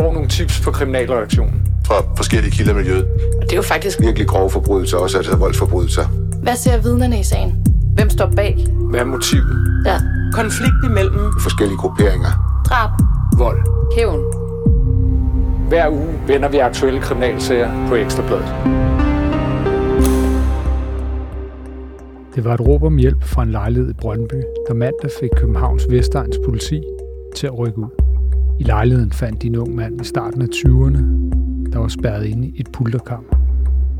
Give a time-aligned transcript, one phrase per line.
[0.00, 1.62] får nogle tips på kriminalreaktionen.
[1.86, 3.04] Fra forskellige kilder i miljøet.
[3.38, 6.04] Og det er jo faktisk Virkelig grove forbrydelser, også altså voldsforbrydelser.
[6.42, 7.66] Hvad ser vidnerne i sagen?
[7.94, 8.66] Hvem står bag?
[8.90, 9.82] Hvad er motivet?
[9.86, 9.96] Ja.
[10.32, 12.62] Konflikt imellem Forskellige grupperinger.
[12.68, 12.90] Drab.
[13.38, 13.60] Vold.
[13.96, 14.20] Hævn.
[15.68, 18.54] Hver uge vender vi aktuelle kriminalsager på Ekstrabladet.
[22.34, 25.86] Det var et råb om hjælp fra en lejlighed i Brøndby, der mandag fik Københavns
[25.90, 26.82] Vestegns politi
[27.36, 28.09] til at rykke ud.
[28.60, 31.00] I lejligheden fandt de en ung mand i starten af 20'erne,
[31.72, 33.30] der var spærret inde i et pulterkammer.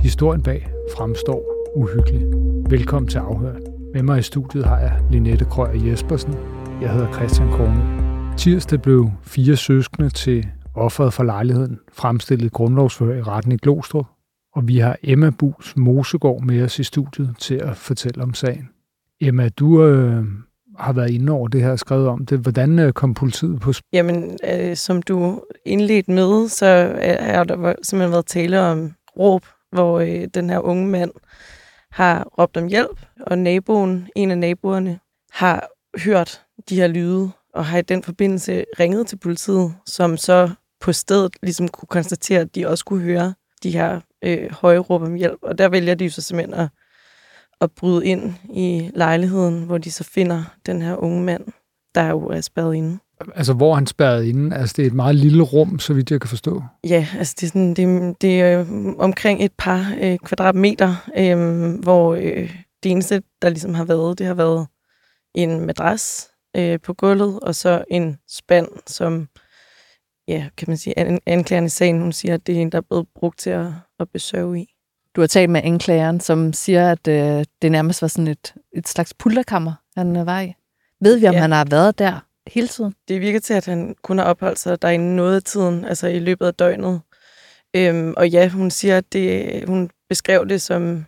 [0.01, 2.23] Historien bag fremstår uhyggelig.
[2.71, 3.63] Velkommen til Afhørt.
[3.95, 6.35] Med mig i studiet har jeg Linette Krøyer Jespersen.
[6.81, 7.83] Jeg hedder Christian Krone.
[8.37, 14.07] Tirsdag blev fire søskende til offeret for lejligheden fremstillet grundlovsforhør i retten i Glostrup,
[14.55, 18.69] og vi har Emma Bus Mosegård med os i studiet til at fortælle om sagen.
[19.21, 20.25] Emma, du øh,
[20.81, 22.39] har været inde over det her skrevet om det.
[22.39, 27.45] Hvordan øh, kom politiet på sp- Jamen, øh, som du indledte med, så er er
[27.45, 31.11] der simpelthen været tale om råb, hvor øh, den her unge mand
[31.91, 34.99] har råbt om hjælp, og naboen, en af naboerne,
[35.33, 35.69] har
[36.05, 40.51] hørt de her lyde, og har i den forbindelse ringet til politiet, som så
[40.81, 45.03] på stedet ligesom kunne konstatere, at de også kunne høre de her øh, høje råb
[45.03, 45.39] om hjælp.
[45.43, 46.69] Og der vælger de jo så simpelthen at,
[47.61, 51.45] at bryde ind i lejligheden, hvor de så finder den her unge mand,
[51.95, 52.99] der jo er spadet inde.
[53.35, 54.57] altså, hvor han spærret inde?
[54.57, 56.63] Altså, det er et meget lille rum, så vidt jeg kan forstå.
[56.89, 61.75] Ja, altså det er, sådan, det, det er øh, omkring et par øh, kvadratmeter, øh,
[61.83, 64.67] hvor øh, det eneste, der ligesom har været, det har været
[65.35, 69.29] en madras øh, på gulvet, og så en spand, som,
[70.29, 72.79] ja, kan man sige, an, anklagerne i sagen, hun siger, at det er en, der
[72.79, 73.67] er blevet brugt til at,
[74.01, 74.70] at besøge i.
[75.17, 78.89] Du har talt med anklageren, som siger, at øh, det nærmest var sådan et, et
[78.89, 80.55] slags pulterkammer, han øh, var i.
[81.01, 81.41] Ved vi, om Ja.
[81.41, 82.95] han har været der hele tiden?
[83.09, 86.19] Det virker til, at han kun har opholdt sig derinde noget af tiden, altså i
[86.19, 87.01] løbet af døgnet.
[87.77, 91.07] Øhm, og ja, hun siger, at det, hun beskrev det som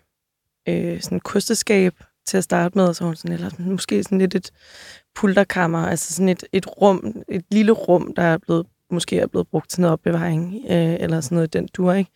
[0.68, 1.94] øh, sådan et kosteskab
[2.26, 4.50] til at starte med, og så hun sådan, eller måske sådan lidt et
[5.14, 9.48] pulterkammer, altså sådan et, et rum, et lille rum, der er blevet måske er blevet
[9.48, 12.10] brugt til noget opbevaring, øh, eller sådan noget i den dur, ikke?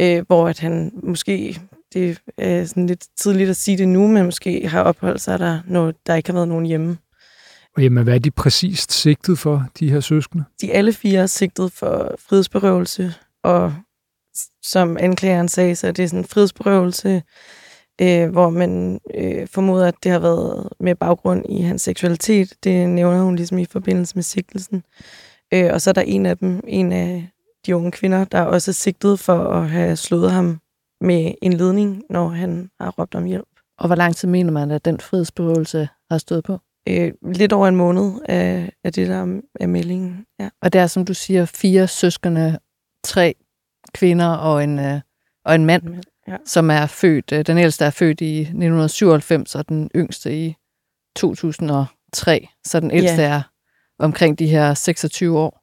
[0.00, 1.60] Øh, hvor at han måske,
[1.94, 5.60] det er sådan lidt tidligt at sige det nu, men måske har opholdt sig der,
[5.66, 6.98] når der ikke har været nogen hjemme.
[7.76, 10.44] Og Emma, hvad er de præcist sigtet for, de her søskende?
[10.60, 13.14] de alle fire er sigtet for frihedsberøvelse,
[13.44, 13.74] og
[14.64, 17.22] som anklageren sagde, så er det sådan en frihedsberøvelse,
[18.00, 22.54] øh, hvor man øh, formoder, at det har været med baggrund i hans seksualitet.
[22.64, 24.76] Det nævner hun ligesom i forbindelse med sigtelsen.
[24.76, 27.28] Øh, og så er der en af dem, en af
[27.66, 30.60] de unge kvinder, der også er sigtet for at have slået ham
[31.00, 33.48] med en ledning, når han har råbt om hjælp.
[33.78, 36.58] Og hvor lang tid mener man, at den frihedsberøvelse har stået på?
[36.88, 40.24] Øh, lidt over en måned af, af det, der er meldingen.
[40.40, 40.48] Ja.
[40.62, 42.58] Og det er, som du siger, fire søskende,
[43.04, 43.34] tre
[43.94, 45.00] kvinder og en, øh,
[45.44, 46.36] og en mand, Ja.
[46.46, 50.56] som er født, øh, den ældste er født i 1997, og den yngste i
[51.16, 52.48] 2003.
[52.66, 53.28] Så den ældste Ja.
[53.28, 53.42] er
[53.98, 55.60] omkring de her 26 år.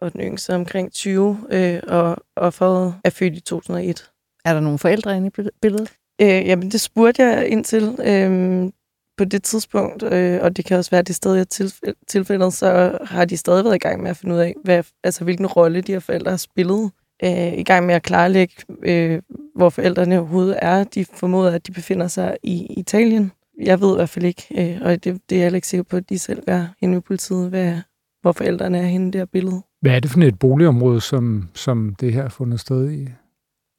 [0.00, 4.10] og den yngste er omkring 20, øh, og offeret er født i 2001.
[4.44, 5.92] Er der nogle forældre inde i bil- billedet?
[6.20, 8.70] Øh, jamen, det spurgte jeg ind til øh,
[9.18, 12.98] på det tidspunkt, øh, og det kan også være, at det er tilf- tilfældet, så
[13.04, 15.80] har de stadig været i gang med at finde ud af, hvad, altså, hvilken rolle
[15.80, 16.90] de her forældre har spillet.
[17.24, 19.22] Øh, I gang med at klarlægge, øh,
[19.56, 20.84] hvor forældrene overhovedet er.
[20.84, 23.32] De formoder, at de befinder sig i Italien.
[23.60, 25.96] Jeg ved i hvert fald ikke, øh, og det, det er jeg ikke sikker på,
[25.96, 27.78] at de selv gør henne ved politiet, hvad,
[28.22, 29.62] hvor forældrene er henne i her billede.
[29.80, 33.08] Hvad er det for et boligområde, som, som det her er fundet sted i?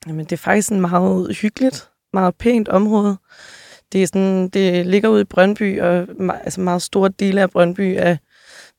[0.07, 3.17] Jamen, det er faktisk en meget hyggeligt, meget pænt område.
[3.91, 6.07] Det, er sådan, det ligger ude i Brøndby, og
[6.43, 8.17] altså meget store dele af Brøndby er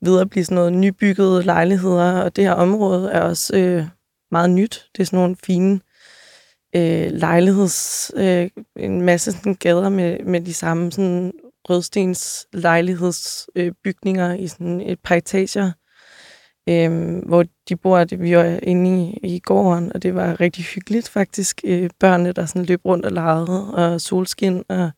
[0.04, 3.84] ved at blive sådan noget nybyggede lejligheder, og det her område er også øh,
[4.30, 4.88] meget nyt.
[4.96, 5.80] Det er sådan nogle fine
[6.76, 8.10] øh, lejligheds...
[8.16, 11.32] Øh, en masse sådan gader med, med de samme sådan
[11.69, 15.72] rødstens lejlighedsbygninger øh, i sådan et par etager
[16.69, 20.64] øh, hvor de bor, det, vi var inde i, i gården, og det var rigtig
[20.64, 21.61] hyggeligt faktisk.
[21.64, 24.90] Øh, børnene, der sådan løb rundt og legede, og solskin, og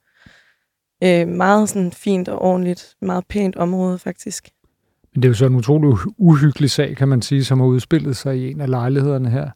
[1.05, 4.49] øh, meget sådan fint og ordentligt, meget pænt område faktisk.
[5.15, 8.17] Men det er jo så en utrolig uhyggelig sag, kan man sige, som har udspillet
[8.17, 9.51] sig i en af lejlighederne her.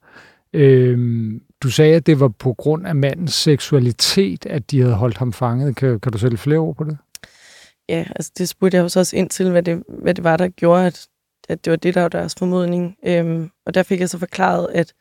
[0.53, 5.19] Øhm, du sagde, at det var på grund af mandens seksualitet, at de havde holdt
[5.19, 5.77] ham fanget.
[5.77, 6.99] Kan, kan du sætte flere ord på det?
[7.89, 10.37] Ja, altså det spurgte jeg jo så også ind til, hvad det, hvad det var,
[10.37, 11.07] der gjorde, at,
[11.49, 12.97] at det var det, der var deres formodning.
[13.07, 14.93] Øhm, og der fik jeg så forklaret, at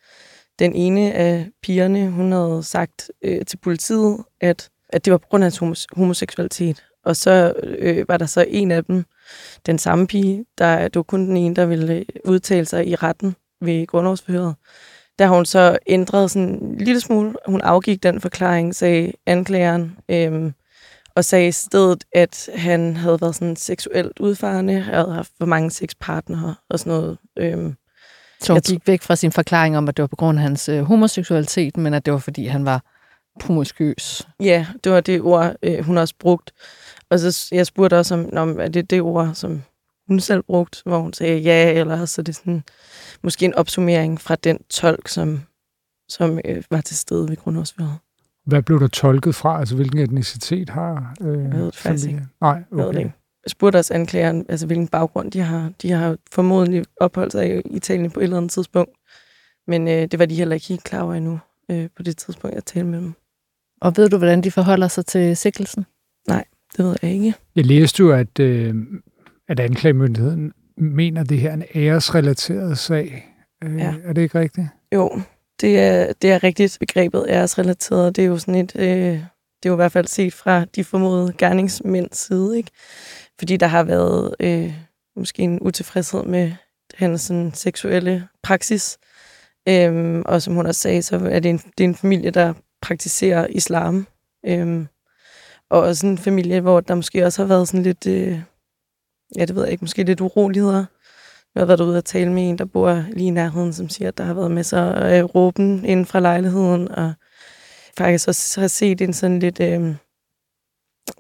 [0.59, 5.27] den ene af pigerne, hun havde sagt øh, til politiet, at, at det var på
[5.29, 6.83] grund af hans homos- homoseksualitet.
[7.05, 9.05] Og så øh, var der så en af dem,
[9.65, 12.95] den samme pige, der, det var kun den ene, der ville øh, udtale sig i
[12.95, 13.35] retten.
[13.61, 14.55] ved grundlovsforhøret,
[15.19, 17.33] der har hun så ændret sådan en lille smule.
[17.47, 20.53] Hun afgik den forklaring, sagde anklageren, øhm,
[21.15, 25.71] og sagde i stedet, at han havde været sådan seksuelt udfarende, havde haft for mange
[25.71, 27.17] sexpartnere og sådan noget.
[27.39, 27.75] Øhm,
[28.41, 30.43] Så hun Jeg gik væk fra sin forklaring om, at det var på grund af
[30.43, 32.83] hans øh, homoseksualitet, men at det var, fordi han var
[33.39, 34.27] promiskuøs.
[34.39, 36.51] Ja, det var det ord, øh, hun også brugt.
[37.09, 39.63] Og så jeg spurgte også, om, om er det det ord, som
[40.07, 42.63] hun selv brugte, hvor hun sagde ja, eller så er det sådan,
[43.23, 45.41] måske en opsummering fra den tolk, som,
[46.09, 47.97] som øh, var til stede ved grundlovsforhøret.
[48.45, 49.59] Hvad blev der tolket fra?
[49.59, 52.09] Altså, hvilken etnicitet har øh, Jeg ved det faktisk?
[52.41, 52.99] Nej, Jeg ved det okay.
[52.99, 53.13] ikke.
[53.45, 55.71] Jeg spurgte også anklageren, altså hvilken baggrund de har.
[55.81, 58.91] De har formodentlig opholdt sig i Italien på et eller andet tidspunkt.
[59.67, 61.39] Men øh, det var de heller ikke helt klar over endnu,
[61.71, 63.13] øh, på det tidspunkt, jeg talte med dem.
[63.81, 65.85] Og ved du, hvordan de forholder sig til sikkelsen?
[66.77, 67.33] Det ved jeg ikke.
[67.55, 68.75] Jeg læste jo, at, øh,
[69.51, 73.35] at anklagemyndigheden mener, at det her er en æresrelateret sag.
[73.63, 73.93] Øh, Ja.
[74.03, 74.67] Er det ikke rigtigt?
[74.93, 75.21] Jo,
[75.61, 76.77] det er, det er rigtigt.
[76.79, 78.15] Begrebet æresrelateret.
[78.15, 78.71] Det er jo sådan et...
[78.75, 79.19] Øh,
[79.63, 82.71] det er jo i hvert fald set fra de formodede gerningsmænds side, ikke?
[83.39, 84.73] Fordi der har været øh,
[85.15, 86.51] måske en utilfredshed med
[86.93, 88.97] hans sådan, seksuelle praksis.
[89.69, 92.53] Øhm, og som hun også sagde, så er det en, det er en familie, der
[92.81, 94.07] praktiserer islam.
[94.45, 94.87] Øhm,
[95.69, 98.39] og også en familie, hvor der måske også har været sådan lidt, øh,
[99.37, 100.85] ja, det ved jeg ikke, måske lidt uroligheder.
[101.55, 104.07] Jeg har været ude og tale med en, der bor lige i nærheden, som siger,
[104.07, 107.13] at der har været masser af øh, råben inden fra lejligheden, og
[107.97, 109.95] faktisk også har set en sådan lidt, øh,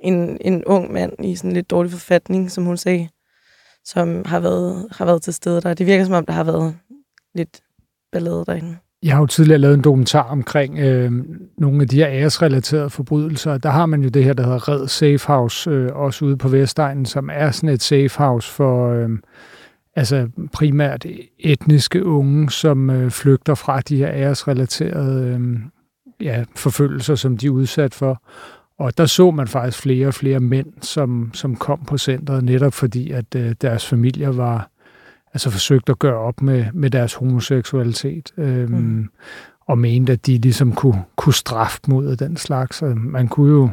[0.01, 3.09] en, en ung mand i sådan lidt dårlig forfatning, som hun sagde,
[3.85, 5.73] som har været, har været til stede der.
[5.73, 6.77] Det virker som om, der har været
[7.35, 7.63] lidt
[8.11, 8.77] ballade derinde.
[9.03, 11.11] Jeg har jo tidligere lavet en dokumentar omkring øh,
[11.57, 13.57] nogle af de her æresrelaterede forbrydelser.
[13.57, 16.47] Der har man jo det her, der hedder Red Safe House, øh, også ude på
[16.47, 19.09] Vestegnen, som er sådan et safe house for øh,
[19.95, 21.05] altså primært
[21.39, 25.59] etniske unge, som øh, flygter fra de her æresrelaterede øh,
[26.21, 28.21] ja, forfølgelser, som de er udsat for.
[28.79, 32.73] Og der så man faktisk flere og flere mænd, som, som kom på centret, netop
[32.73, 34.69] fordi, at øh, deres familier var
[35.33, 39.09] altså forsøgt at gøre op med, med deres homoseksualitet, øhm, Mm.
[39.67, 42.81] og mente, at de ligesom kunne, kunne straffe mod den slags.
[42.81, 43.69] Og man kunne jo,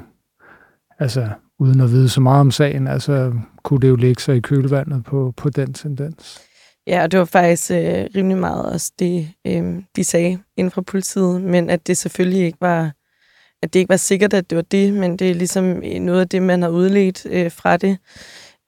[0.99, 1.28] altså
[1.58, 3.32] uden at vide så meget om sagen, altså
[3.62, 6.40] kunne det jo lægge sig i kølvandet på, på den tendens.
[6.87, 10.82] Ja, og det var faktisk øh, rimelig meget også det, øh, de sagde inden fra
[10.82, 12.93] politiet, men at det selvfølgelig ikke var,
[13.62, 15.64] at det ikke var sikkert, at det var det, men det er ligesom
[16.00, 17.99] noget af det, man har udledt øh, fra det.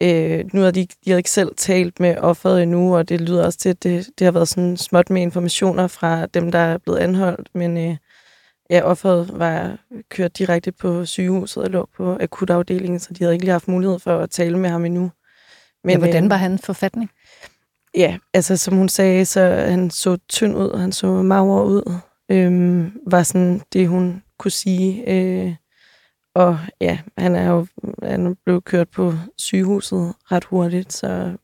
[0.03, 3.45] Øh, nu har de, de har ikke selv talt med offeret endnu, og det lyder
[3.45, 6.79] også til, at det, det har været sådan småt med informationer fra dem, der er
[6.79, 7.97] blevet anholdt, men øh,
[8.71, 13.45] ja, offeret var kørt direkte på sygehuset og lå på akutafdelingen, så de havde ikke
[13.45, 15.11] lige haft mulighed for at tale med ham endnu.
[15.85, 17.11] Men, ja, hvordan øh, var han forfatning?
[17.95, 21.95] Ja, altså som hun sagde, så han så tynd ud, han så mager ud.
[22.31, 25.11] Øhm, var sådan det, hun kunne sige.
[25.11, 25.55] Øh,
[26.35, 27.67] og ja, han er jo
[28.03, 31.37] han blev kørt på sygehuset ret hurtigt, så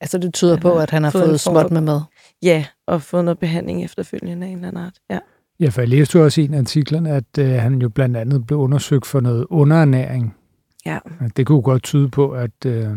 [0.00, 2.00] Altså, det tyder på, at han har fået fået småt med mad.
[2.42, 4.94] ja, og fået noget behandling efterfølgende af en eller anden art.
[5.10, 5.18] Ja.
[5.60, 8.16] Ja, for jeg læste jo også i en af artiklerne, at øh, han jo blandt
[8.16, 10.36] andet blev undersøgt for noget underernæring.
[10.86, 10.98] Ja.
[11.36, 12.90] Det kunne godt tyde på, at øh,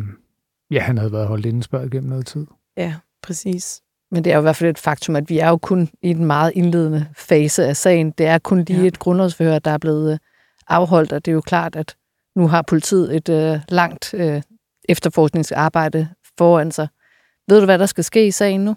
[0.71, 2.45] ja, han havde været holdt indespørget gennem noget tid.
[2.77, 3.81] ja, præcis.
[4.11, 6.09] Men det er jo i hvert fald et faktum, at vi er jo kun i
[6.09, 8.11] en meget indledende fase af sagen.
[8.11, 8.81] Det er kun lige Ja.
[8.81, 8.87] ja.
[8.87, 10.17] et grundlovsforhør, der er blevet øh,
[10.69, 11.95] afholdt, og det er jo klart, at
[12.35, 14.41] nu har politiet et øh, langt øh,
[14.89, 16.87] efterforskningsarbejde foran sig.
[17.47, 18.75] Ved du, hvad der skal ske i sagen nu?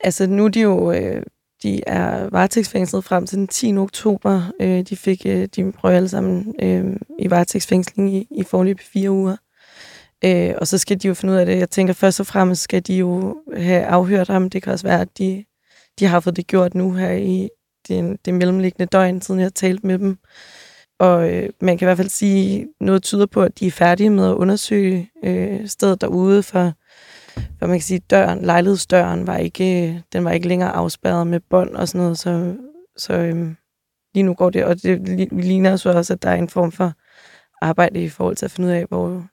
[0.00, 1.22] Altså nu er de jo, øh,
[1.62, 3.76] de er varetægtsfængslet frem til den 10.
[3.76, 4.42] oktober.
[4.60, 9.10] Øh, de fik, øh, de prøver alle sammen øh, i varetægtsfængsling i, i forløb fire
[9.10, 9.36] uger.
[10.24, 11.58] Øh, og så skal de jo finde ud af det.
[11.58, 14.50] Jeg tænker først og fremmest skal de jo have afhørt ham.
[14.50, 15.44] Det kan også være, at de,
[15.98, 17.48] de har fået det gjort nu her i
[17.88, 20.18] det, det mellemliggende døgn, siden jeg har talt med dem.
[20.98, 24.10] Og øh, man kan i hvert fald sige, noget tyder på, at de er færdige
[24.10, 26.72] med at undersøge øh, stedet derude for
[27.58, 31.40] for man kan sige, døren, lejlighedsdøren var ikke, øh, den var ikke længere afspærret med
[31.40, 32.56] bånd og sådan noget, så,
[32.96, 33.54] så øh,
[34.14, 36.92] lige nu går det, og det ligner så også, at der er en form for
[37.62, 39.26] arbejde i forhold til at finde ud af, hvor,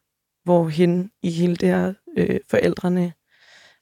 [0.43, 3.13] hvor hen i hele det her øh, forældrene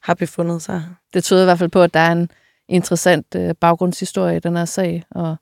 [0.04, 0.84] har befundet sig.
[1.14, 2.32] Det tyder i hvert fald på, at der er en
[2.68, 5.36] interessant øh, baggrundshistorie i den her sag, og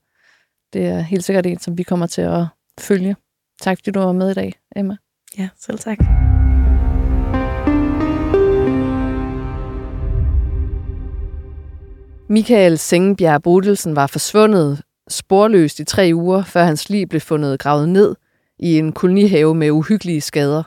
[0.72, 2.44] det er helt sikkert en, som vi kommer til at
[2.80, 3.16] følge.
[3.62, 4.96] Tak fordi du var med i dag, Emma.
[5.38, 5.98] Ja, selv tak.
[12.28, 17.88] Michael Sengebjerg Bodelsen var forsvundet sporløst i tre uger, før hans lig blev fundet gravet
[17.88, 18.14] ned
[18.58, 20.62] i en kolonihave med uhyggelige skader.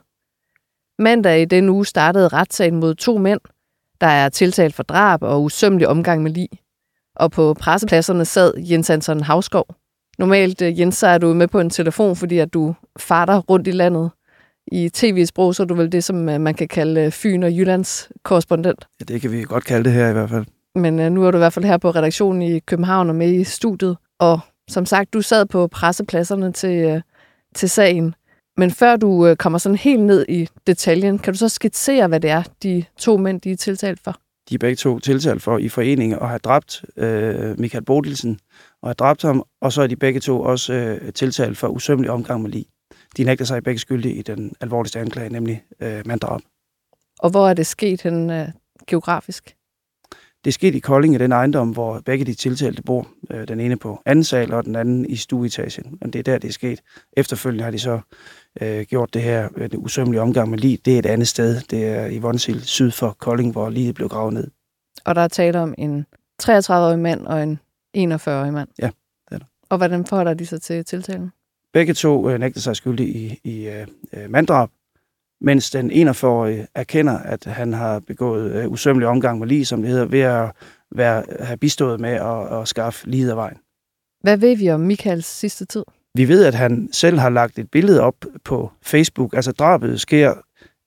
[1.01, 3.39] Mandag i den uge startede retssagen mod to mænd,
[4.01, 6.50] der er tiltalt for drab og usømmelig omgang med lig.
[7.15, 9.65] Og på pressepladserne sad Jens Hansen Havskov.
[10.17, 13.67] Normalt, øh, Jens, så er du med på en telefon, fordi at du farter rundt
[13.67, 14.12] i landet.
[14.67, 17.51] I tv-sprog, så er du vel det, som øh, man kan kalde øh, Fyn og
[17.51, 18.88] Jyllands korrespondent.
[19.00, 20.46] Ja, det kan vi godt kalde det her i hvert fald.
[20.75, 23.34] Men øh, nu er du i hvert fald her på redaktionen i København og med
[23.34, 23.98] i studiet.
[24.20, 24.39] Og
[24.70, 27.01] som sagt, du sad på pressepladserne til, øh,
[27.55, 28.15] til sagen.
[28.58, 32.20] Men før du øh, kommer sådan helt ned i detaljen, kan du så skitsere, hvad
[32.20, 34.15] det er, de to mænd de er tiltalt for?
[34.50, 38.39] De er begge to tiltalt for i forening at have dræbt øh, Michael Bodilsen
[38.84, 42.12] og have dræbt ham, og så er de begge to også øh, tiltalt for usømmelig
[42.12, 42.66] omgang med lig.
[43.18, 46.42] De nægter sig begge skyldige i den alvorligste anklage, nemlig øh, manddrab.
[47.20, 48.48] Og hvor er det sket hen øh,
[48.88, 49.56] geografisk?
[50.44, 53.08] Det er sket i Kolding i den ejendom, hvor begge de tiltalte bor.
[53.32, 55.98] Øh, den ene på anden sal, og den anden i stueetagen.
[56.02, 56.82] Men det er der, det er sket.
[57.18, 58.00] Efterfølgende har de så
[58.62, 60.78] øh, gjort det her øh, det usømmelige omgang med lige.
[60.86, 61.62] Det er et andet sted.
[61.62, 64.48] Det er i Vonsil, syd for Kolding, hvor lige blev gravet ned.
[65.06, 66.06] Og der er tale om en
[66.44, 67.60] 33-årig mand og en
[67.97, 68.69] 41-årig mand.
[68.79, 68.89] Ja,
[69.29, 69.45] det er der.
[69.69, 71.31] Og hvordan forholder de sig til tiltalen?
[71.73, 74.69] Begge to øh, nægter sig skyldige i, i øh, manddrab,
[75.41, 79.91] mens den 41-årige erkender, at han har begået øh, usømmelig omgang med lige, som det
[79.91, 80.51] hedder, ved at
[80.91, 83.57] være, have bistået med at, at skaffe livet af vejen.
[84.21, 85.83] Hvad ved vi om Michaels sidste tid?
[86.15, 89.33] Vi ved, at han selv har lagt et billede op på Facebook.
[89.33, 90.33] Altså drabet sker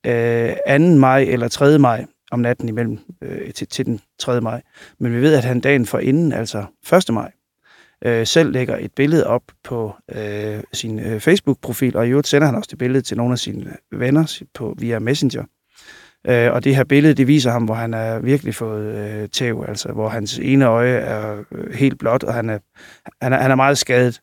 [0.05, 0.83] øh, 2.
[0.95, 1.79] maj eller 3.
[1.79, 4.41] maj om natten imellem øh, til, til den 3.
[4.41, 4.61] maj.
[4.99, 7.13] Men vi ved, at han dagen for inden, altså 1.
[7.13, 7.31] maj,
[8.05, 12.47] øh, selv lægger et billede op på øh, sin øh, Facebook-profil, og i øvrigt sender
[12.47, 15.43] han også det billede til nogle af sine venner på, via Messenger.
[16.27, 19.65] Øh, og det her billede, det viser ham, hvor han er virkelig fået øh, tæv,
[19.67, 22.59] altså hvor hans ene øje er øh, helt blåt, og han er,
[23.21, 24.21] han, er, han er meget skadet,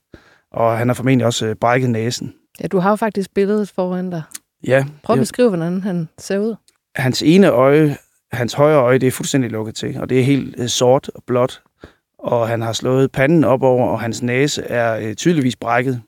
[0.52, 2.34] og han har formentlig også øh, brækket næsen.
[2.60, 4.22] Ja, du har jo faktisk billedet foran dig.
[4.66, 4.84] Ja.
[5.02, 6.54] Prøv at beskrive, hvordan han ser ud.
[6.96, 7.96] Hans ene øje,
[8.32, 11.22] hans højre øje, det er fuldstændig lukket til, og det er helt øh, sort og
[11.26, 11.62] blåt,
[12.18, 16.02] og han har slået panden op over, og hans næse er øh, tydeligvis brækket.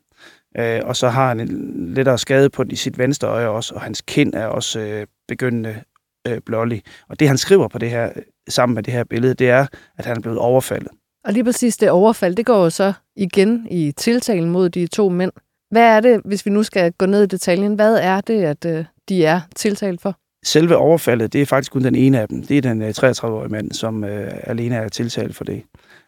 [0.59, 3.81] Øh, og så har han en lettere skade på i sit venstre øje også, og
[3.81, 5.83] hans kind er også øh, begyndende
[6.27, 6.83] øh, blålig.
[7.09, 8.13] Og det, han skriver på det her,
[8.49, 9.67] sammen med det her billede, det er,
[9.99, 10.89] at han er blevet overfaldet.
[11.25, 15.09] Og lige præcis det overfald, det går jo så igen i tiltalen mod de to
[15.09, 15.33] mænd.
[15.71, 18.65] Hvad er det, hvis vi nu skal gå ned i detaljen, hvad er det, at
[18.65, 20.19] øh, de er tiltalt for?
[20.47, 22.43] Selve overfaldet, det er faktisk kun den ene af dem.
[22.43, 25.63] Det er den øh, 33-årige mand, som øh, alene er tiltalt for det.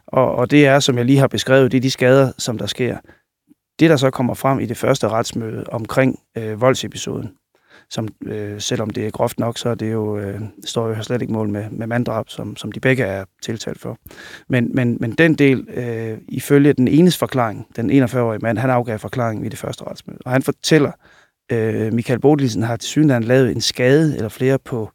[0.06, 2.66] Og, og det er, som jeg lige har beskrevet, det er de skader, som der
[2.66, 2.96] sker.
[3.80, 7.30] Det, der så kommer frem i det første retsmøde omkring øh, voldsepisoden,
[7.90, 11.22] som øh, selvom det er groft nok, så er det jo, øh, står jo slet
[11.22, 13.98] ikke mål med, med manddrab, som, som de begge er tiltalt for.
[14.48, 18.98] Men, men, men den del, øh, ifølge den enes forklaring, den 41-årige mand, han afgav
[18.98, 20.18] forklaringen i det første retsmøde.
[20.24, 21.17] Og han fortæller, øh,
[21.52, 24.90] Øh, Michael Bodilsen har til synligheden lavet en skade eller flere på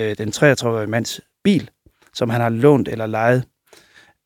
[0.00, 1.70] øh, den 33-årige mands bil,
[2.14, 3.44] som han har lånt eller lejet.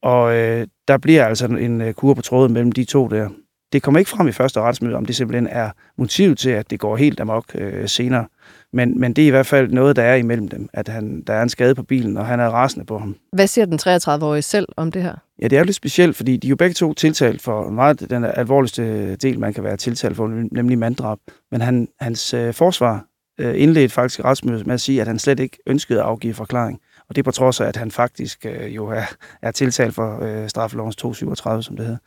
[0.02, 3.28] Og øh, der bliver altså en øh, kur på tråden mellem de to der.
[3.72, 6.80] Det kommer ikke frem i første retsmøde, om det simpelthen er motivet til, at det
[6.80, 8.26] går helt amok øh, senere.
[8.72, 11.32] Men, men det er i hvert fald noget, der er imellem dem, at han, der
[11.32, 13.16] er en skade på bilen, og han er rasende på ham.
[13.32, 15.14] Hvad siger den 33-årige selv om det her?
[15.42, 18.10] Ja, det er jo lidt specielt, fordi de er jo begge to tiltalt for meget
[18.10, 21.18] den alvorligste del, man kan være tiltalt for, nemlig manddrab.
[21.50, 23.04] Men han, hans øh, forsvar
[23.40, 26.80] øh, indledte faktisk retsmødet med at sige, at han slet ikke ønskede at afgive forklaring.
[27.08, 29.02] Og det på trods af, at han faktisk øh, jo er,
[29.42, 31.98] er tiltalt for øh, straffelovens 237, som det hedder.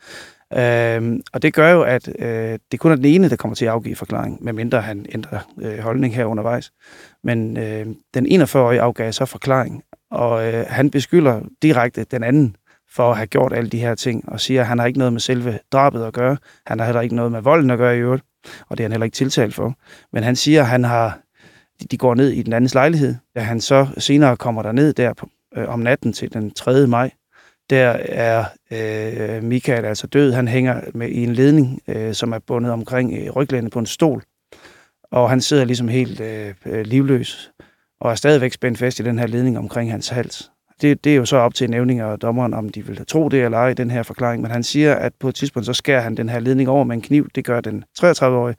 [0.58, 3.66] Øh, og det gør jo, at øh, det kun er den ene, der kommer til
[3.66, 6.72] at afgive forklaring, medmindre han ændrer øh, holdning her undervejs.
[7.24, 12.56] Men øh, den 41-årige afgav så forklaring, og øh, han beskylder direkte den anden
[12.96, 15.14] for at have gjort alle de her ting, og siger, at han har ikke noget
[15.14, 16.38] med selve drabet at gøre.
[16.66, 18.24] Han har heller ikke noget med volden at gøre i øvrigt,
[18.70, 19.74] og det er han heller ikke tiltalt for.
[20.14, 21.20] Men han siger, at han har,
[21.92, 23.16] de går ned i den andens lejlighed.
[23.36, 26.88] Da han så senere kommer der ned der på, øh, om natten til den 3.
[26.88, 27.12] maj,
[27.74, 30.32] der er øh, Michael altså død.
[30.32, 33.86] Han hænger med i en ledning, øh, som er bundet omkring øh, ryglænet på en
[33.86, 34.24] stol.
[35.12, 37.52] Og han sidder ligesom helt øh, øh livløs,
[38.02, 40.52] og er stadigvæk spændt fast i den her ledning omkring hans hals.
[40.82, 43.44] Det, det er jo så op til nævninger og dommeren, om de vil tro det
[43.44, 44.42] eller ej, den her forklaring.
[44.42, 46.96] Men han siger, at på et tidspunkt, så skærer han den her ledning over med
[46.96, 47.30] en kniv.
[47.36, 48.56] Det gør den 33-årige.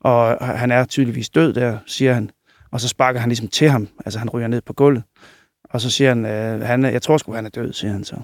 [0.00, 2.30] Og han er tydeligvis død der, siger han.
[2.72, 3.88] Og så sparker han ligesom til ham.
[4.04, 5.02] Altså han ryger ned på gulvet.
[5.70, 8.16] Og så siger han, øh, han jeg tror sgu, han er død, siger han så.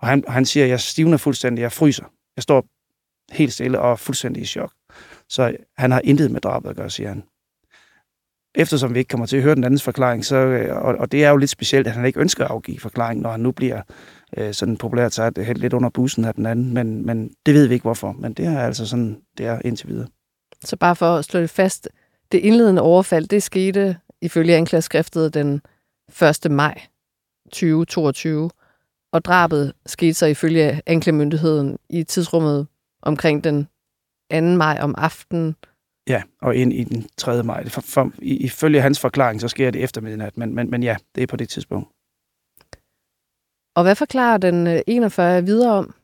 [0.00, 2.04] Og han, han siger, jeg stivner fuldstændig, jeg fryser.
[2.36, 2.66] Jeg står
[3.32, 4.72] helt stille og fuldstændig i chok.
[5.28, 7.22] Så han har intet med drabet at gøre, siger han.
[8.54, 11.24] Eftersom vi ikke kommer til at høre den andens forklaring, så, øh, og, og det
[11.24, 13.82] er jo lidt specielt, at han ikke ønsker at afgive forklaring, når han nu bliver
[14.36, 17.54] øh, sådan populært sagt øh, helt lidt under bussen af den anden, men, men det
[17.54, 18.12] ved vi ikke hvorfor.
[18.12, 20.08] Men det er altså sådan, det er indtil videre.
[20.64, 21.88] Så bare for at slå det fast,
[22.32, 25.60] det indledende overfald, det skete ifølge anklageskriftet den
[26.44, 26.50] 1.
[26.50, 26.80] maj
[27.44, 28.50] 2022,
[29.12, 32.66] og drabet skete så ifølge anklagemyndigheden i tidsrummet
[33.02, 33.68] omkring den
[34.32, 34.40] 2.
[34.40, 35.56] maj om aftenen.
[36.08, 37.42] Ja, og ind i den 3.
[37.42, 37.68] maj.
[37.68, 41.22] For, for, ifølge hans forklaring, så sker det efter midnat, men, men, men ja, det
[41.22, 41.88] er på det tidspunkt.
[43.76, 45.94] Og hvad forklarer den 41 øh, videre om,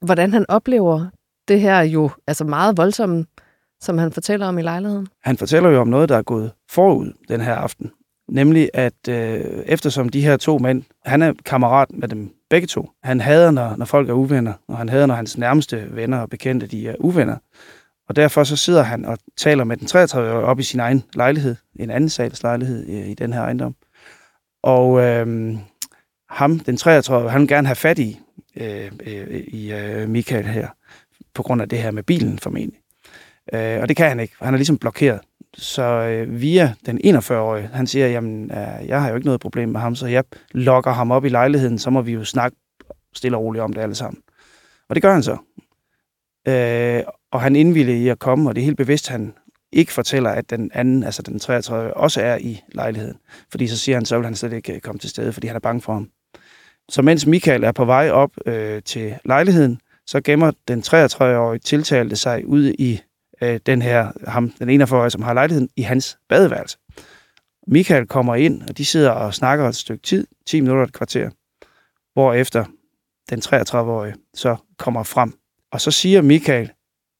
[0.00, 1.06] hvordan han oplever
[1.48, 3.26] det her jo altså meget voldsomme,
[3.80, 5.08] som han fortæller om i lejligheden?
[5.22, 7.92] Han fortæller jo om noget, der er gået forud den her aften.
[8.28, 12.90] Nemlig, at øh, eftersom de her to mænd, han er kammerat med dem begge to.
[13.02, 16.30] Han hader, når, når folk er uvenner, og han hader, når hans nærmeste venner og
[16.30, 17.36] bekendte, de er uvenner.
[18.08, 21.56] Og derfor så sidder han og taler med den 33-årige op i sin egen lejlighed,
[21.76, 23.74] en anden sals lejlighed i, i den her ejendom.
[24.62, 25.56] Og øh,
[26.28, 28.20] ham, den 33 han vil gerne have fat i,
[28.56, 30.68] øh, øh, i øh, Michael her,
[31.34, 32.80] på grund af det her med bilen formentlig.
[33.52, 34.34] Øh, og det kan han ikke.
[34.40, 35.20] Han er ligesom blokeret.
[35.58, 39.68] Så øh, via den 41-årige, han siger, jamen, øh, jeg har jo ikke noget problem
[39.68, 42.56] med ham, så jeg lokker ham op i lejligheden, så må vi jo snakke
[43.14, 44.22] stille og roligt om det alle sammen.
[44.88, 45.36] Og det gør han så.
[46.48, 49.34] Øh, og han indvilder i at komme, og det er helt bevidst, han
[49.72, 53.16] ikke fortæller, at den anden, altså den 33, også er i lejligheden.
[53.50, 55.56] Fordi så siger han, så vil han slet ikke øh, komme til stede, fordi han
[55.56, 56.10] er bange for ham.
[56.88, 62.16] Så mens Michael er på vej op øh, til lejligheden, så gemmer den 33-årige tiltalte
[62.16, 63.00] sig ude i
[63.42, 66.78] øh, den her, ham, den 41-årige, som har lejligheden, i hans badeværelse.
[67.66, 71.30] Michael kommer ind, og de sidder og snakker et stykke tid, 10 minutter et kvarter,
[72.12, 72.64] hvorefter
[73.30, 75.32] den 33-årige så kommer frem.
[75.72, 76.70] Og så siger Michael,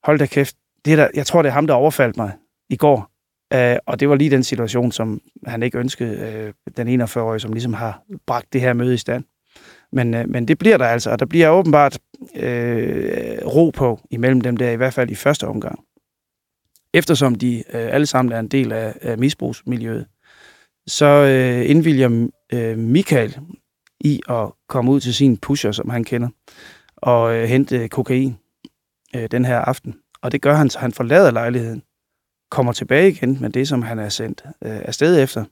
[0.04, 2.32] hold da kæft, det er der, jeg tror, det er ham, der overfaldt mig
[2.68, 3.10] i går.
[3.54, 7.52] Uh, og det var lige den situation, som han ikke ønskede, uh, den 41-årige, som
[7.52, 9.24] ligesom har bragt det her møde i stand.
[9.92, 12.40] Men, uh, men det bliver der altså, og der bliver åbenbart uh,
[13.54, 15.78] ro på imellem dem der, i hvert fald i første omgang.
[16.96, 20.06] Eftersom de øh, alle sammen er en del af, af misbrugsmiljøet,
[20.86, 23.38] så øh, indvilger øh, Michael
[24.00, 26.28] i at komme ud til sin pusher, som han kender,
[26.96, 28.36] og øh, hente kokain
[29.16, 29.94] øh, den her aften.
[30.22, 31.82] Og det gør han, så han forlader lejligheden,
[32.50, 35.44] kommer tilbage igen med det, som han er sendt øh, afsted efter.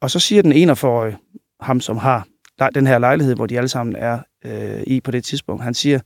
[0.00, 1.18] Og så siger den 41-årige,
[1.60, 2.26] ham som har
[2.74, 6.00] den her lejlighed, hvor de alle sammen er øh, i på det tidspunkt, han siger,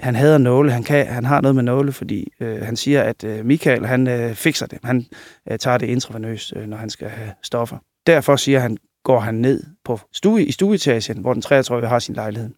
[0.00, 3.24] han hader nåle, han, kan, han har noget med nåle, fordi øh, han siger, at
[3.24, 4.78] øh, Michael, han øh, fikser det.
[4.84, 5.06] Han
[5.50, 7.78] øh, tager det intravenøst, øh, når han skal have stoffer.
[8.06, 12.14] Derfor siger han, går han ned på stue, i stueetagen, hvor den 33 har sin
[12.14, 12.50] lejlighed.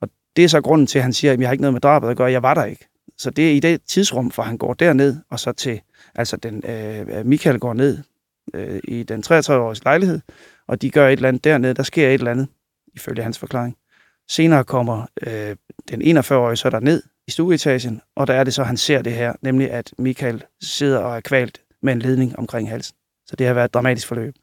[0.00, 1.80] Og det er så grunden til, at han siger, at jeg har ikke noget med
[1.80, 2.88] drabet at gøre, jeg var der ikke.
[3.18, 5.80] Så det er i det tidsrum, for han går derned, og så til,
[6.14, 7.98] altså den, øh, øh Michael går ned
[8.54, 10.20] øh, i den 33-årige lejlighed,
[10.68, 12.48] og de gør et eller andet dernede, der sker et eller andet,
[12.94, 13.76] ifølge hans forklaring.
[14.30, 15.56] Senere kommer øh,
[15.90, 19.12] den 41-årige så der ned i stueetagen, og der er det så, han ser det
[19.12, 22.96] her, nemlig at Michael sidder og er kvalt med en ledning omkring halsen.
[23.26, 24.34] Så det har været et dramatisk forløb.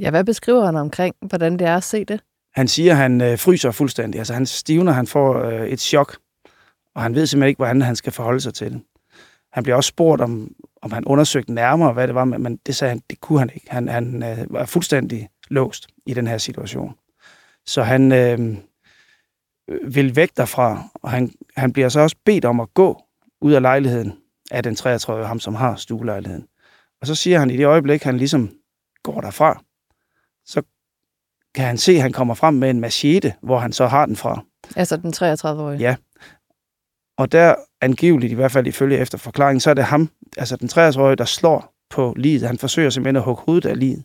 [0.00, 2.20] Ja, hvad beskriver han omkring, hvordan det er at se det?
[2.54, 4.18] Han siger, at han øh, fryser fuldstændig.
[4.18, 6.16] Altså han stivner, han får øh, et chok,
[6.94, 8.80] og han ved simpelthen ikke, hvordan han skal forholde sig til det.
[9.52, 12.88] Han bliver også spurgt, om, om han undersøgte nærmere, hvad det var, men det sagde
[12.88, 13.66] han, det kunne han ikke.
[13.70, 16.94] Han, han øh, var fuldstændig låst i den her situation.
[17.66, 18.56] Så han øh,
[19.84, 23.02] vil væk derfra, og han, han bliver så også bedt om at gå
[23.40, 24.12] ud af lejligheden
[24.50, 26.46] af den 33, ham som har stuelejligheden.
[27.00, 28.50] Og så siger han, i det øjeblik, han ligesom
[29.02, 29.62] går derfra,
[30.46, 30.62] så
[31.54, 34.16] kan han se, at han kommer frem med en machete, hvor han så har den
[34.16, 34.44] fra.
[34.76, 35.78] Altså den 33-årige?
[35.78, 35.96] Ja,
[37.16, 40.68] og der angiveligt, i hvert fald ifølge efter forklaringen, så er det ham, altså den
[40.68, 42.42] 63-årige, der slår på livet.
[42.42, 44.04] Han forsøger simpelthen at hugge hovedet af livet,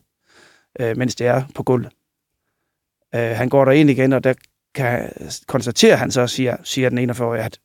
[0.80, 1.92] øh, mens det er på gulvet.
[3.14, 4.34] Øh, han går der ind igen, og der
[4.74, 5.12] kan
[5.46, 7.58] konstatere han så, siger, siger den 41-årige, at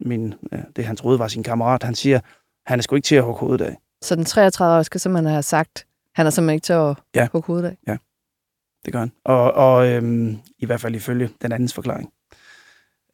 [0.00, 2.20] min, øh, det han troede var sin kammerat, han siger,
[2.66, 3.76] han er sgu ikke til at hugge hovedet af.
[4.02, 7.28] Så den 33-årige skal simpelthen have sagt, han er simpelthen ikke til at ja.
[7.32, 7.76] hugge hovedet af?
[7.86, 7.96] Ja,
[8.84, 9.12] det gør han.
[9.24, 12.12] Og, og øhm, i hvert fald ifølge den andens forklaring.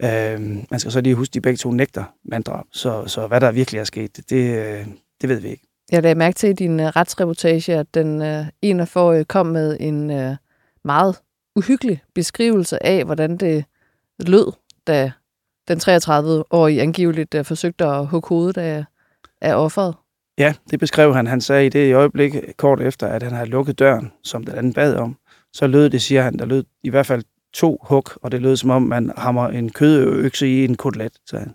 [0.03, 3.41] Øh, man skal så lige huske, at de begge to nægter manddrab, så, så hvad
[3.41, 4.87] der virkelig er sket, det, øh,
[5.21, 5.63] det ved vi ikke.
[5.93, 9.77] Jeg lagde mærke til i din uh, retsreportage, at den uh, ene for kom med
[9.81, 10.37] en uh,
[10.85, 11.17] meget
[11.59, 13.65] uhyggelig beskrivelse af, hvordan det
[14.27, 14.53] lød,
[14.87, 15.13] da
[15.69, 18.85] den 33-årige angiveligt uh, forsøgte at hugge hovedet af,
[19.41, 19.95] af offeret.
[20.39, 21.27] Ja, det beskrev han.
[21.27, 24.73] Han sagde i det øjeblik kort efter, at han havde lukket døren, som den anden
[24.73, 25.17] bad om.
[25.53, 28.57] Så lød det, siger han, der lød i hvert fald to hug, og det lød
[28.57, 31.55] som om, man hammer en kødøkse i en kotelet, sagde han.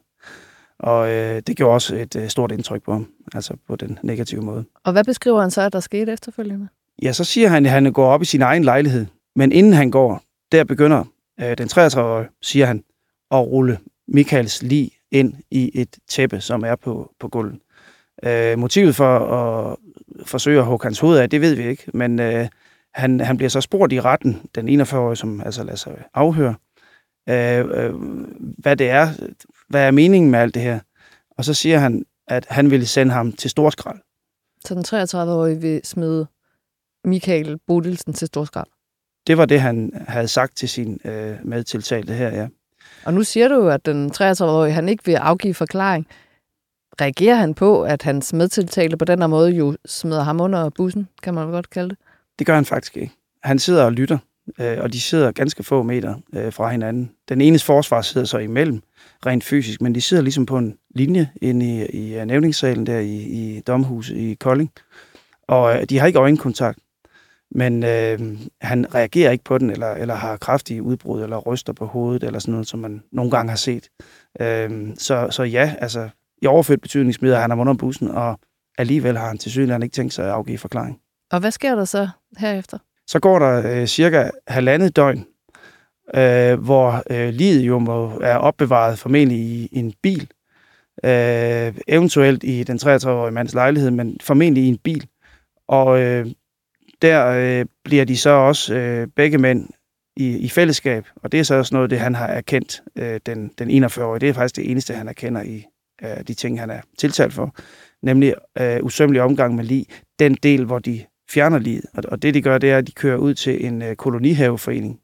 [0.80, 4.42] Og øh, det gjorde også et øh, stort indtryk på ham, altså på den negative
[4.42, 4.66] måde.
[4.84, 6.68] Og hvad beskriver han så, at der skete efterfølgende?
[7.02, 9.06] Ja, så siger han, at han går op i sin egen lejlighed.
[9.36, 11.04] Men inden han går, der begynder
[11.39, 12.84] øh, den 33-årige, siger han,
[13.32, 17.60] at rulle Michaels lig ind i et tæppe, som er på, på gulvet.
[18.24, 19.78] Øh, motivet for at
[20.26, 22.48] forsøge at hugge hans hoved af, det ved vi ikke, men øh,
[22.93, 26.56] han, han bliver så spurgt i retten, den 41-årige, som altså lader sig afhøre,
[27.30, 27.93] øh, øh,
[28.58, 29.08] hvad det er,
[29.69, 30.80] hvad er meningen med alt det her.
[31.38, 34.00] Og så siger han, at han ville sende ham til Storskrald.
[34.65, 36.28] Så den 33-årige vil smide
[37.04, 38.67] Michael Bodilsen til Storskrald.
[39.28, 42.48] Det var det, han havde sagt til sin øh, medtiltalte her, ja.
[43.06, 46.08] Og nu siger du at den 33-årige, han ikke vil afgive forklaring.
[47.02, 51.08] Reagerer han på, at hans medtiltalte på den her måde jo smider ham under bussen,
[51.24, 51.98] kan man godt kalde det?
[52.40, 53.14] Det gør han faktisk ikke.
[53.44, 54.18] Han sidder og lytter,
[54.60, 57.12] øh, og de sidder ganske få meter øh, fra hinanden.
[57.30, 58.82] Den enes forsvar sidder så imellem,
[59.26, 63.00] rent fysisk, men de sidder ligesom på en linje inde i, i øh, nævningssalen der
[63.00, 64.72] i, i domhuset i Kolding.
[65.48, 66.80] Og øh, de har ikke øjenkontakt,
[67.56, 68.20] men øh,
[68.62, 72.39] han reagerer ikke på den, eller, eller har kraftige udbrud, eller ryster på hovedet, eller
[72.39, 73.89] sådan noget, som man nogle gange har set.
[74.39, 76.10] Øh, så, så ja, altså,
[76.42, 78.39] i overført betydning smider han ham under bussen, og
[78.78, 81.00] alligevel har han til synligheden ikke tænkt sig at afgive forklaring.
[81.32, 82.78] Og hvad sker der så herefter?
[83.08, 85.26] Så går der øh, cirka halvandet døgn,
[86.16, 90.28] øh, hvor øh, livet jo må, er opbevaret formentlig i, i en bil,
[91.04, 95.08] øh, eventuelt i den 33-årige mands lejlighed, men formentlig i en bil.
[95.68, 96.28] Og øh,
[97.04, 99.70] der øh, bliver de så også øh, begge mænd
[100.18, 103.52] i, i fællesskab, og det er så også noget, det han har erkendt, øh, den,
[103.58, 104.20] den 41-årige.
[104.20, 105.66] Det er faktisk det eneste, han erkender i
[106.04, 107.56] øh, de ting, han er tiltalt for,
[108.02, 109.86] nemlig øh, usømmelig omgang med lig,
[110.20, 111.86] den del, hvor de fjerner livet.
[111.94, 115.00] Og, og det, de gør, det er, at de kører ud til en øh, kolonihaveforening,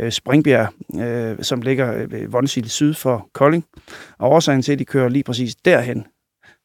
[0.00, 0.68] øh, Springbjerg,
[1.00, 3.64] øh, som ligger øh, ved Vonsil syd for Kolding.
[4.18, 6.06] Og årsagen til, at de kører lige præcis derhen,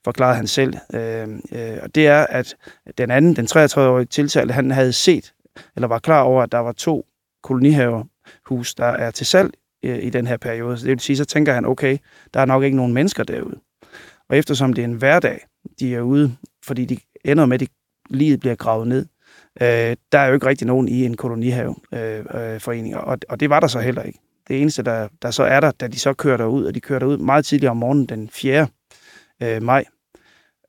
[0.04, 0.74] forklarede han selv.
[0.94, 2.56] Øh, øh, og det er, at
[2.98, 5.34] den anden, den 33-årige tiltalte, han havde set,
[5.76, 7.06] eller var klar over, at der var to
[7.44, 10.78] kolonihavehus, der er til salg øh, i den her periode.
[10.78, 11.98] Så det vil sige, så tænker han, okay,
[12.34, 13.60] der er nok ikke nogen mennesker derude.
[14.30, 15.46] Og eftersom det er en hverdag,
[15.80, 16.36] de er ude,
[16.66, 17.68] fordi de ender med, at
[18.10, 19.06] livet bliver gravet ned,
[19.62, 23.50] øh, der er jo ikke rigtig nogen i en kolonihaveforening, øh, øh, og, og det
[23.50, 24.20] var der så heller ikke.
[24.48, 27.00] Det eneste, der, der så er der, da de så kører derud, og de kører
[27.00, 28.68] derud meget tidligere om morgenen den 4.
[29.44, 29.86] Øh, maj,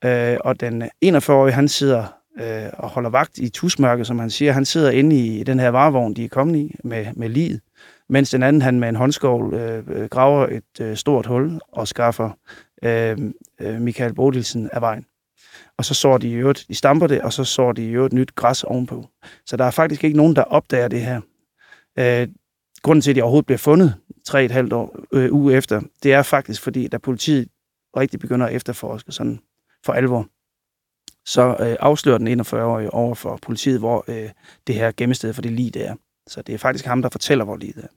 [0.04, 2.04] øh, og den 41-årige, han sidder
[2.40, 4.52] øh, og holder vagt i tusmørket, som han siger.
[4.52, 7.60] Han sidder inde i den her varevogn, de er kommet i, med, med livet,
[8.08, 11.88] mens den anden, han med en håndskovl, øh, øh, graver et øh, stort hul og
[11.88, 12.30] skaffer
[12.82, 13.18] øh,
[13.60, 15.06] øh, Michael Bodilsen af vejen.
[15.78, 18.14] Og så sår de i øvrigt, de stamper det, og så sår de i øvrigt
[18.14, 19.08] nyt græs ovenpå.
[19.46, 21.20] Så der er faktisk ikke nogen, der opdager det her.
[21.98, 22.28] Øh,
[22.82, 26.12] grunden til, at de overhovedet bliver fundet tre et halvt år, øh, uge efter, det
[26.12, 27.48] er faktisk fordi, da politiet
[27.96, 29.40] rigtig begynder at efterforske sådan
[29.84, 30.28] for alvor,
[31.24, 34.30] så øh, afslører den 41-årige over for politiet, hvor øh,
[34.66, 35.94] det her gemmested for det lige det er.
[36.26, 37.88] Så det er faktisk ham, der fortæller, hvor livet er.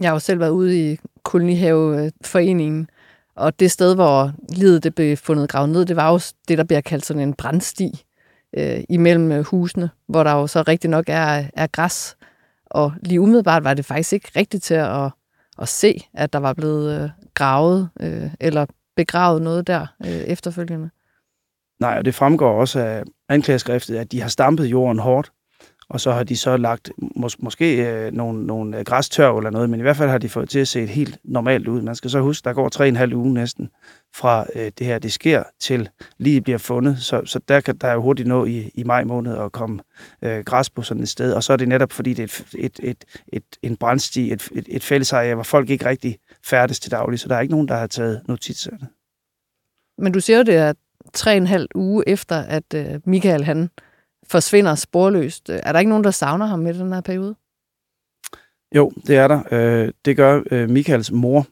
[0.00, 2.90] Jeg har jo selv været ude i kolonihaveforeningen,
[3.34, 6.64] og det sted, hvor livet det blev fundet gravet ned, det var jo det, der
[6.64, 8.04] bliver kaldt sådan en brandsti
[8.56, 12.16] øh, imellem øh, husene, hvor der jo så rigtig nok er, er græs.
[12.66, 15.10] Og lige umiddelbart var det faktisk ikke rigtigt til at,
[15.58, 18.66] at se, at der var blevet øh, gravet øh, eller
[18.96, 20.90] begravet noget der øh, efterfølgende.
[21.80, 25.32] Nej, og det fremgår også af anklageskriftet, at de har stampet jorden hårdt,
[25.92, 29.70] og så har de så lagt mås- måske øh, nogle, nogle øh, græstørv eller noget,
[29.70, 31.82] men i hvert fald har de fået til at se helt normalt ud.
[31.82, 33.70] Man skal så huske, der går tre en halv uge næsten
[34.14, 36.98] fra øh, det her, det sker, til lige bliver fundet.
[36.98, 39.80] Så, så der kan der jo hurtigt nå i, i maj måned at komme
[40.22, 41.32] øh, græs på sådan et sted.
[41.32, 44.48] Og så er det netop, fordi det er et, et, et, et, en brandsti, et,
[44.52, 47.68] et, et fællesareal, hvor folk ikke rigtig færdes til daglig, så der er ikke nogen,
[47.68, 48.88] der har taget notitserne.
[49.98, 50.72] Men du siger jo, det er
[51.12, 53.68] tre en halv uge efter, at øh, Michael han
[54.32, 55.50] forsvinder sporløst.
[55.50, 57.34] Øh, er der ikke nogen, der savner ham i den her periode?
[58.74, 59.42] Jo, det er der.
[59.50, 61.46] Øh, det gør øh, Michaels mor.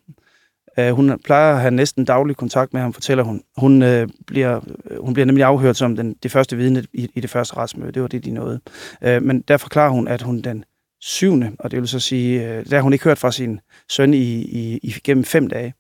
[0.91, 3.43] Hun plejer at have næsten daglig kontakt med ham, fortæller hun.
[3.57, 4.61] Hun, øh, bliver,
[5.01, 7.93] hun bliver nemlig afhørt som den, det første vidne i, i det første retsmøde.
[7.93, 8.61] Det var det, de nåede.
[9.03, 10.65] Øh, men der forklarer hun, at hun den
[11.01, 14.15] syvende, og det vil så sige, øh, der har hun ikke hørt fra sin søn
[14.15, 15.75] i, i, i gennem fem dage.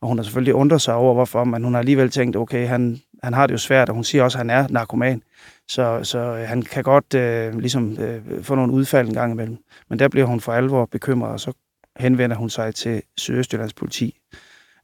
[0.00, 3.00] Og hun har selvfølgelig undret sig over, hvorfor, men hun har alligevel tænkt, okay, han,
[3.22, 5.22] han har det jo svært, og hun siger også, at han er narkoman.
[5.68, 9.58] Så, så han kan godt øh, ligesom øh, få nogle udfald en gang imellem.
[9.88, 11.52] Men der bliver hun for alvor bekymret, og så
[11.96, 14.18] henvender hun sig til Sydøstjyllands politi.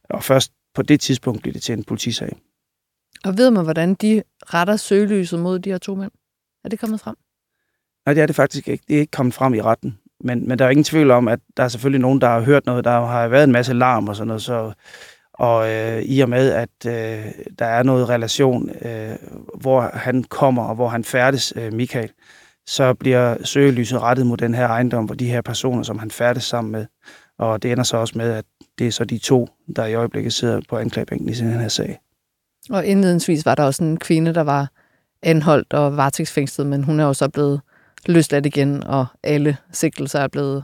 [0.09, 2.37] Og først på det tidspunkt bliver det til en politisag.
[3.23, 6.11] Og ved man, hvordan de retter søgelyset mod de her to mænd?
[6.63, 7.15] Er det kommet frem?
[8.05, 8.83] Nej, det er det faktisk ikke.
[8.87, 9.99] Det er ikke kommet frem i retten.
[10.19, 12.65] Men, men der er ingen tvivl om, at der er selvfølgelig nogen, der har hørt
[12.65, 12.85] noget.
[12.85, 14.73] Der har været en masse larm og sådan noget, så
[15.43, 17.25] og øh, i og med, at øh,
[17.59, 19.15] der er noget relation, øh,
[19.61, 22.09] hvor han kommer og hvor han færdes, øh, Michael,
[22.67, 26.43] så bliver søgelyset rettet mod den her ejendom, hvor de her personer, som han færdes
[26.43, 26.85] sammen med.
[27.39, 28.45] Og det ender så også med, at
[28.79, 31.99] det er så de to, der i øjeblikket sidder på anklagebænken i den her sag.
[32.69, 34.71] Og indledningsvis var der også en kvinde, der var
[35.23, 37.61] anholdt og varetægtsfængslet, men hun er jo så blevet
[38.05, 40.63] løsladt igen, og alle sigtelser er blevet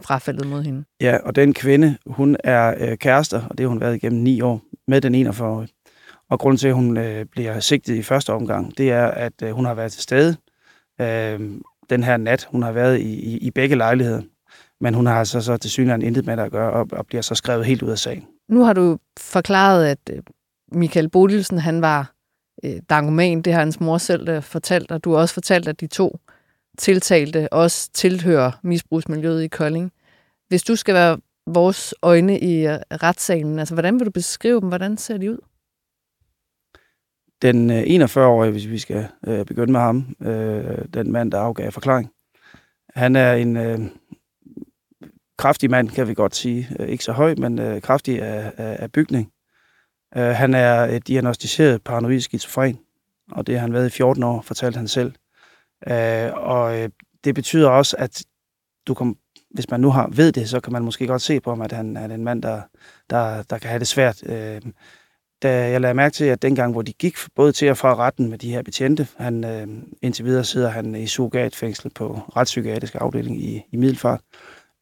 [0.00, 0.84] frafaldet mod hende.
[1.00, 4.40] Ja, og den kvinde, hun er øh, kærester, og det har hun været igennem ni
[4.40, 5.68] år, med den 41-årige.
[6.30, 9.50] Og grunden til, at hun øh, bliver sigtet i første omgang, det er, at øh,
[9.50, 10.36] hun har været til stede
[11.00, 11.40] øh,
[11.90, 12.48] den her nat.
[12.50, 14.22] Hun har været i, i, i begge lejligheder,
[14.80, 17.22] men hun har altså så til synligheden intet med det at gøre, og, og bliver
[17.22, 18.26] så skrevet helt ud af sagen.
[18.48, 20.22] Nu har du forklaret, at øh,
[20.72, 22.12] Michael Bodilsen, han var
[22.64, 23.42] øh, dangoman.
[23.42, 26.18] Det har hans mor selv øh, fortalt, og du har også fortalt, at de to
[26.80, 29.92] tiltalte også tilhører misbrugsmiljøet i Kolding.
[30.48, 34.68] Hvis du skal være vores øjne i øh, retssalen, altså hvordan vil du beskrive dem?
[34.68, 35.38] Hvordan ser de ud?
[37.42, 41.72] Den øh, 41-årige, hvis vi skal øh, begynde med ham, øh, den mand, der afgav
[41.72, 42.10] forklaring,
[42.94, 43.80] han er en øh,
[45.38, 46.68] kraftig mand, kan vi godt sige.
[46.80, 49.32] Øh, ikke så høj, men øh, kraftig af, af, af bygning.
[50.16, 52.78] Øh, han er øh, diagnostiseret paranoid skizofren,
[53.32, 55.12] og det har han været i 14 år, fortalte han selv.
[55.88, 56.88] Øh, og øh,
[57.24, 58.22] det betyder også, at
[58.86, 59.16] du kom,
[59.50, 61.72] hvis man nu har ved det, så kan man måske godt se på ham, at
[61.72, 62.62] han er en mand, der,
[63.10, 64.22] der, der kan have det svært.
[64.26, 64.60] Øh,
[65.42, 68.30] da jeg lagde mærke til, at dengang, hvor de gik både til og fra retten
[68.30, 69.68] med de her betjente, han, øh,
[70.02, 74.20] indtil videre sidder han i surrogatfængsel på retspsykiatrisk afdeling i, i Middelfart,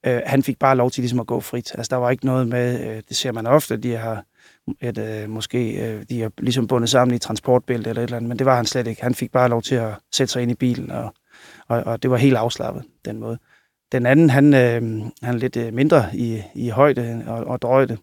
[0.07, 1.75] øh, han fik bare lov til ligesom at gå frit.
[1.75, 4.25] Altså, der var ikke noget med, øh, det ser man ofte, de har
[4.81, 8.29] at øh, måske øh, de er ligesom bundet sammen i transportbælte eller et eller andet,
[8.29, 9.03] men det var han slet ikke.
[9.03, 11.15] Han fik bare lov til at sætte sig ind i bilen, og,
[11.69, 13.39] og, og det var helt afslappet den måde.
[13.93, 14.83] Den anden, han, øh,
[15.23, 17.97] han er lidt øh, mindre i, i højde og, og drøjde,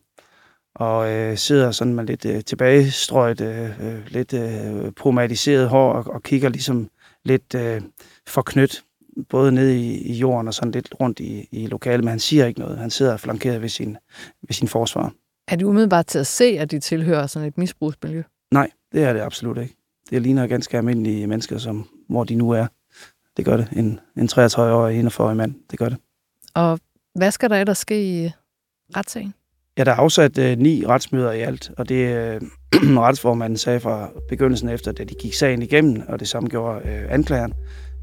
[0.75, 6.13] og øh, sidder sådan med lidt øh, tilbagestrøget, øh, øh, lidt øh, problematiseret hår og,
[6.13, 6.89] og kigger ligesom
[7.23, 7.81] lidt øh,
[8.27, 8.83] forknyt,
[9.29, 12.45] både ned i, i jorden og sådan lidt rundt i, i lokalet, men han siger
[12.45, 12.77] ikke noget.
[12.77, 13.97] Han sidder flankeret ved sin,
[14.41, 15.13] ved sin forsvar.
[15.47, 18.23] Er det umiddelbart til at se, at de tilhører sådan et misbrugsmiljø?
[18.51, 19.75] Nej, det er det absolut ikke.
[20.09, 22.67] Det ligner ganske almindelige mennesker, som, hvor de nu er.
[23.37, 23.67] Det gør det.
[23.75, 25.97] En, en 33-årig, 41-årig mand, det gør det.
[26.53, 26.79] Og
[27.15, 28.31] hvad skal der ellers ske i
[28.95, 29.33] retssagen?
[29.77, 32.41] Ja, der er afsat øh, ni retsmøder i alt, og det øh,
[33.05, 37.13] retsformanden sagde fra begyndelsen efter, da de gik sagen igennem, og det samme gjorde øh,
[37.13, 37.53] anklageren,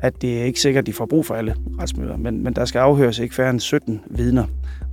[0.00, 2.64] at det er ikke sikkert, at de får brug for alle retsmøder, men, men der
[2.64, 4.46] skal afhøres ikke færre end 17 vidner.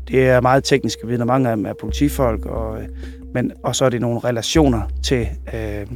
[0.07, 2.87] Det er meget tekniske vidner, mange af dem er politifolk, og, øh,
[3.33, 5.87] men, og så er det nogle relationer til, øh,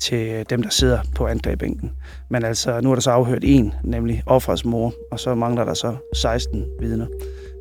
[0.00, 1.90] til dem, der sidder på anklagebænken.
[2.30, 5.74] Men altså, nu er der så afhørt en, nemlig offrets mor, og så mangler der
[5.74, 7.06] så 16 vidner.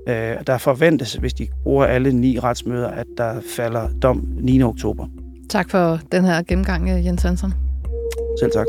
[0.08, 4.64] Øh, der forventes, hvis de bruger alle ni retsmøder, at der falder dom 9.
[4.64, 5.08] oktober.
[5.50, 7.54] Tak for den her gennemgang, Jens Hansen.
[8.40, 8.66] Selv tak.